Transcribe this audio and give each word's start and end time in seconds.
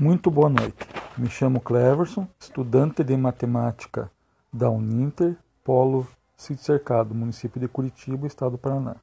Muito 0.00 0.30
boa 0.30 0.48
noite. 0.48 0.88
Me 1.18 1.28
chamo 1.28 1.60
Cleverson, 1.60 2.26
estudante 2.40 3.04
de 3.04 3.14
matemática 3.18 4.10
da 4.50 4.70
Uninter, 4.70 5.36
Polo 5.62 6.08
Sítio 6.38 6.64
Cercado, 6.64 7.14
município 7.14 7.60
de 7.60 7.68
Curitiba, 7.68 8.26
estado 8.26 8.52
do 8.52 8.58
Paraná. 8.58 8.96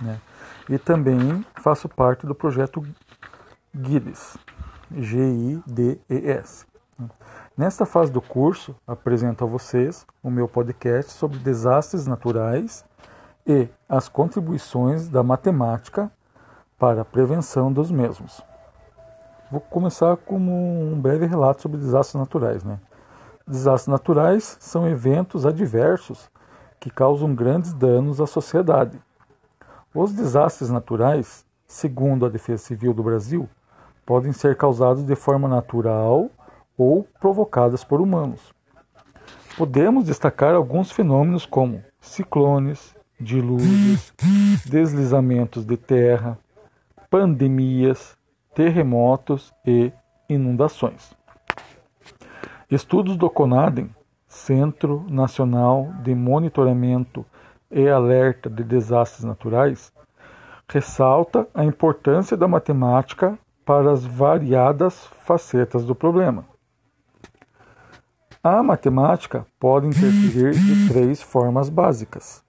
Né? 0.00 0.18
E 0.66 0.78
também 0.78 1.44
faço 1.56 1.90
parte 1.90 2.24
do 2.24 2.34
projeto 2.34 2.82
GIDES, 3.74 4.38
G-I-D-E-S. 4.90 6.64
Nesta 7.54 7.84
fase 7.84 8.10
do 8.10 8.22
curso, 8.22 8.74
apresento 8.86 9.44
a 9.44 9.46
vocês 9.46 10.06
o 10.22 10.30
meu 10.30 10.48
podcast 10.48 11.12
sobre 11.12 11.36
desastres 11.36 12.06
naturais 12.06 12.82
e 13.46 13.68
as 13.86 14.08
contribuições 14.08 15.06
da 15.06 15.22
matemática 15.22 16.10
para 16.78 17.02
a 17.02 17.04
prevenção 17.04 17.70
dos 17.70 17.90
mesmos. 17.90 18.42
Vou 19.50 19.60
começar 19.60 20.16
com 20.16 20.36
um 20.36 21.00
breve 21.00 21.26
relato 21.26 21.62
sobre 21.62 21.78
desastres 21.78 22.20
naturais. 22.20 22.62
Né? 22.62 22.78
Desastres 23.44 23.88
naturais 23.88 24.56
são 24.60 24.88
eventos 24.88 25.44
adversos 25.44 26.30
que 26.78 26.88
causam 26.88 27.34
grandes 27.34 27.72
danos 27.72 28.20
à 28.20 28.26
sociedade. 28.28 29.00
Os 29.92 30.12
desastres 30.12 30.70
naturais, 30.70 31.44
segundo 31.66 32.24
a 32.24 32.28
Defesa 32.28 32.62
Civil 32.62 32.94
do 32.94 33.02
Brasil, 33.02 33.48
podem 34.06 34.32
ser 34.32 34.56
causados 34.56 35.02
de 35.02 35.16
forma 35.16 35.48
natural 35.48 36.30
ou 36.78 37.06
provocadas 37.18 37.82
por 37.82 38.00
humanos. 38.00 38.54
Podemos 39.56 40.04
destacar 40.04 40.54
alguns 40.54 40.92
fenômenos 40.92 41.44
como 41.44 41.82
ciclones, 42.00 42.94
dilúvios, 43.18 44.12
deslizamentos 44.64 45.64
de 45.64 45.76
terra, 45.76 46.38
pandemias, 47.10 48.16
terremotos 48.54 49.52
e 49.66 49.92
inundações. 50.28 51.12
Estudos 52.70 53.16
do 53.16 53.28
CONADEM, 53.28 53.90
Centro 54.28 55.04
Nacional 55.08 55.92
de 56.02 56.14
Monitoramento 56.14 57.26
e 57.70 57.88
Alerta 57.88 58.48
de 58.48 58.62
Desastres 58.62 59.24
Naturais, 59.24 59.92
ressalta 60.68 61.48
a 61.52 61.64
importância 61.64 62.36
da 62.36 62.46
matemática 62.46 63.38
para 63.64 63.92
as 63.92 64.04
variadas 64.04 65.06
facetas 65.24 65.84
do 65.84 65.94
problema. 65.94 66.44
A 68.42 68.62
matemática 68.62 69.46
pode 69.58 69.86
interferir 69.86 70.54
de 70.54 70.88
três 70.88 71.20
formas 71.20 71.68
básicas. 71.68 72.42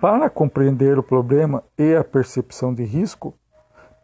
Para 0.00 0.28
compreender 0.28 0.98
o 0.98 1.02
problema 1.02 1.62
e 1.78 1.94
a 1.94 2.04
percepção 2.04 2.74
de 2.74 2.84
risco, 2.84 3.34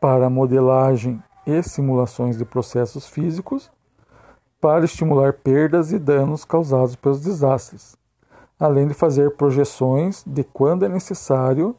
para 0.05 0.29
modelagem 0.29 1.19
e 1.47 1.63
simulações 1.63 2.37
de 2.37 2.45
processos 2.45 3.07
físicos, 3.07 3.71
para 4.61 4.85
estimular 4.85 5.33
perdas 5.33 5.93
e 5.93 5.99
danos 5.99 6.45
causados 6.45 6.95
pelos 6.95 7.23
desastres, 7.23 7.97
além 8.61 8.87
de 8.87 8.93
fazer 8.93 9.35
projeções 9.35 10.23
de 10.27 10.45
quando 10.45 10.85
é 10.85 10.91
necessário, 10.91 11.75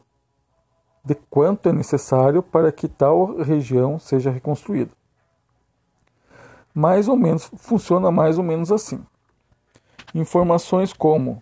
de 1.04 1.14
quanto 1.30 1.68
é 1.68 1.72
necessário 1.72 2.42
para 2.42 2.72
que 2.72 2.88
tal 2.88 3.36
região 3.36 3.96
seja 3.96 4.28
reconstruída. 4.28 4.90
Mais 6.74 7.06
ou 7.06 7.14
menos 7.14 7.48
funciona 7.58 8.10
mais 8.10 8.38
ou 8.38 8.42
menos 8.42 8.72
assim. 8.72 9.06
Informações 10.12 10.92
como 10.92 11.40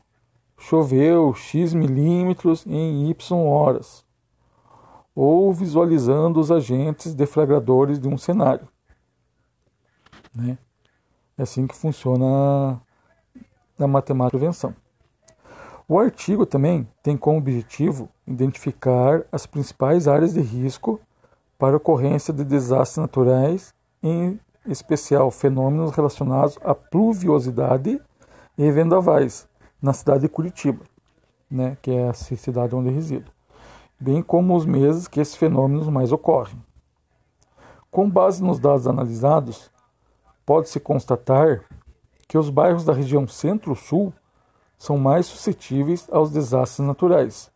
choveu 0.59 1.33
x 1.33 1.73
milímetros 1.73 2.67
em 2.67 3.09
y 3.09 3.33
horas, 3.47 4.04
ou 5.15 5.53
visualizando 5.53 6.41
os 6.41 6.51
agentes 6.51 7.15
deflagradores 7.15 8.01
de 8.01 8.09
um 8.09 8.19
cenário. 8.19 8.67
Né? 10.35 10.59
É 11.39 11.43
assim 11.43 11.67
que 11.67 11.77
funciona 11.77 12.81
a 13.79 13.87
matemática 13.87 14.37
de 14.37 14.41
prevenção. 14.41 14.75
O 15.87 15.99
artigo 15.99 16.47
também 16.47 16.89
tem 17.03 17.17
como 17.17 17.39
objetivo 17.39 18.09
identificar 18.27 19.23
as 19.31 19.47
principais 19.47 20.09
áreas 20.09 20.33
de 20.35 20.41
risco 20.41 20.99
para 21.59 21.77
ocorrência 21.77 22.33
de 22.33 22.43
desastres 22.43 22.97
naturais, 22.97 23.75
em 24.03 24.41
especial 24.67 25.31
fenômenos 25.31 25.93
relacionados 25.93 26.59
à 26.65 26.75
pluviosidade 26.75 28.01
e 28.57 28.71
vendavais, 28.71 29.47
na 29.81 29.93
cidade 29.93 30.23
de 30.23 30.29
Curitiba, 30.29 30.85
né, 31.51 31.77
que 31.83 31.91
é 31.91 32.09
a 32.09 32.15
cidade 32.15 32.75
onde 32.75 32.89
resido 32.89 33.31
bem 34.05 34.23
como 34.23 34.55
os 34.55 34.67
meses 34.67 35.09
que 35.09 35.19
esses 35.19 35.35
fenômenos 35.35 35.89
mais 35.89 36.13
ocorrem. 36.13 36.63
Com 37.91 38.11
base 38.11 38.43
nos 38.43 38.59
dados 38.59 38.87
analisados, 38.87 39.71
pode-se 40.45 40.79
constatar 40.79 41.63
que 42.29 42.37
os 42.37 42.51
bairros 42.51 42.85
da 42.85 42.93
região 42.93 43.27
Centro-Sul 43.27 44.13
são 44.79 44.99
mais 44.99 45.25
suscetíveis 45.25 46.07
aos 46.13 46.31
desastres 46.31 46.87
naturais. 46.87 47.51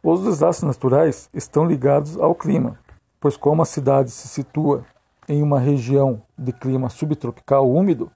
Os 0.00 0.22
desastres 0.22 0.68
naturais 0.68 1.28
estão 1.34 1.66
ligados 1.66 2.16
ao 2.16 2.32
clima, 2.32 2.78
pois 3.20 3.36
como 3.36 3.62
a 3.62 3.66
cidade 3.66 4.12
se 4.12 4.28
situa 4.28 4.84
em 5.28 5.42
uma 5.42 5.58
região 5.58 6.22
de 6.38 6.52
clima 6.52 6.88
subtropical 6.88 7.68
úmido, 7.68 8.08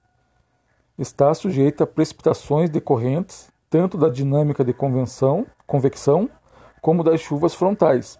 está 0.97 1.33
sujeita 1.33 1.83
a 1.83 1.87
precipitações 1.87 2.69
decorrentes 2.69 3.51
tanto 3.69 3.97
da 3.97 4.07
dinâmica 4.07 4.63
de 4.63 4.73
convenção, 4.73 5.45
convecção 5.65 6.29
como 6.81 7.03
das 7.03 7.21
chuvas 7.21 7.53
frontais, 7.53 8.17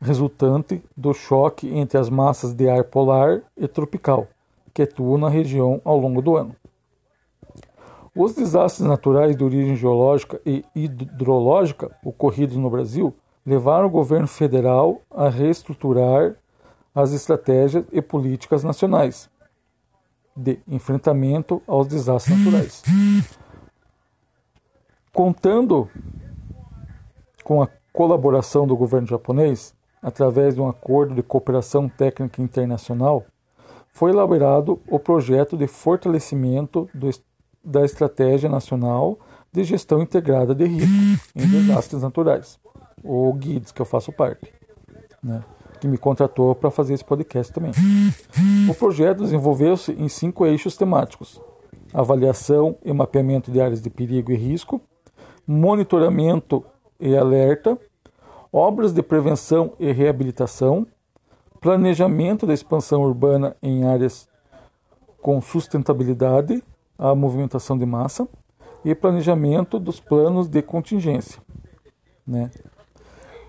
resultante 0.00 0.82
do 0.96 1.12
choque 1.12 1.68
entre 1.68 1.98
as 1.98 2.08
massas 2.08 2.54
de 2.54 2.68
ar 2.68 2.84
polar 2.84 3.42
e 3.56 3.68
tropical, 3.68 4.26
que 4.72 4.82
atuam 4.82 5.18
na 5.18 5.28
região 5.28 5.80
ao 5.84 5.98
longo 5.98 6.22
do 6.22 6.36
ano. 6.36 6.56
Os 8.16 8.34
desastres 8.34 8.88
naturais 8.88 9.36
de 9.36 9.44
origem 9.44 9.76
geológica 9.76 10.40
e 10.44 10.64
hidrológica 10.74 11.90
ocorridos 12.02 12.56
no 12.56 12.70
Brasil 12.70 13.14
levaram 13.46 13.86
o 13.86 13.90
governo 13.90 14.26
federal 14.26 15.00
a 15.10 15.28
reestruturar 15.28 16.34
as 16.94 17.12
estratégias 17.12 17.84
e 17.92 18.02
políticas 18.02 18.64
nacionais 18.64 19.30
de 20.34 20.58
enfrentamento 20.68 21.62
aos 21.66 21.86
desastres 21.86 22.38
naturais. 22.38 22.82
Contando 25.12 25.88
com 27.48 27.62
a 27.62 27.68
colaboração 27.94 28.66
do 28.66 28.76
governo 28.76 29.06
japonês, 29.06 29.74
através 30.02 30.54
de 30.54 30.60
um 30.60 30.68
acordo 30.68 31.14
de 31.14 31.22
cooperação 31.22 31.88
técnica 31.88 32.42
internacional, 32.42 33.24
foi 33.90 34.10
elaborado 34.10 34.78
o 34.86 34.98
projeto 34.98 35.56
de 35.56 35.66
fortalecimento 35.66 36.90
do, 36.92 37.08
da 37.64 37.86
Estratégia 37.86 38.50
Nacional 38.50 39.18
de 39.50 39.64
Gestão 39.64 40.02
Integrada 40.02 40.54
de 40.54 40.66
Risco 40.66 41.26
em 41.34 41.48
Desastres 41.48 42.02
Naturais, 42.02 42.58
o 43.02 43.34
GIDS, 43.40 43.72
que 43.72 43.80
eu 43.80 43.86
faço 43.86 44.12
parte, 44.12 44.52
né, 45.22 45.42
que 45.80 45.88
me 45.88 45.96
contratou 45.96 46.54
para 46.54 46.70
fazer 46.70 46.92
esse 46.92 47.04
podcast 47.04 47.50
também. 47.50 47.72
O 48.68 48.74
projeto 48.74 49.22
desenvolveu-se 49.22 49.92
em 49.92 50.10
cinco 50.10 50.44
eixos 50.44 50.76
temáticos: 50.76 51.40
avaliação 51.94 52.76
e 52.84 52.92
mapeamento 52.92 53.50
de 53.50 53.58
áreas 53.58 53.80
de 53.80 53.88
perigo 53.88 54.32
e 54.32 54.36
risco, 54.36 54.82
monitoramento 55.46 56.62
e 57.00 57.16
alerta, 57.16 57.78
obras 58.52 58.92
de 58.92 59.02
prevenção 59.02 59.72
e 59.78 59.92
reabilitação, 59.92 60.86
planejamento 61.60 62.46
da 62.46 62.54
expansão 62.54 63.02
urbana 63.02 63.56
em 63.62 63.84
áreas 63.84 64.28
com 65.20 65.40
sustentabilidade, 65.40 66.62
a 66.96 67.14
movimentação 67.14 67.76
de 67.76 67.84
massa 67.84 68.28
e 68.84 68.94
planejamento 68.94 69.78
dos 69.78 70.00
planos 70.00 70.48
de 70.48 70.62
contingência. 70.62 71.40
Né? 72.26 72.50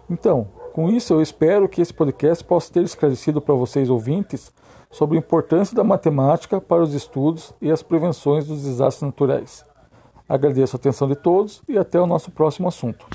Então, 0.10 0.48
com 0.74 0.90
isso 0.90 1.14
eu 1.14 1.22
espero 1.22 1.70
que 1.70 1.82
esse 1.82 1.94
podcast 1.94 2.44
possa 2.44 2.74
ter 2.74 2.84
esclarecido 2.84 3.42
para 3.42 3.54
vocês 3.56 3.90
ouvintes 3.90 4.52
sobre 4.90 5.18
a 5.18 5.20
importância 5.20 5.76
da 5.76 5.84
matemática 5.84 6.60
para 6.60 6.82
os 6.82 6.94
estudos 6.94 7.54
e 7.62 7.72
as 7.72 7.84
prevenções 7.84 8.48
dos 8.48 8.64
desastres 8.64 9.04
naturais. 9.04 9.69
Agradeço 10.30 10.76
a 10.76 10.80
atenção 10.80 11.08
de 11.08 11.16
todos 11.16 11.64
e 11.68 11.76
até 11.76 12.00
o 12.00 12.06
nosso 12.06 12.30
próximo 12.30 12.68
assunto. 12.68 13.08